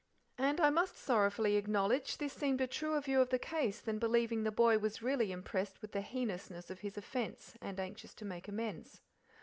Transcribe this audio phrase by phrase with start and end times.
[0.39, 4.41] And I must sorrowfully acknowledge this seemed a truer view of the case than believing
[4.41, 8.47] the boy was really impressed with the heinousness of his offence and anxious to make
[8.47, 9.01] amends.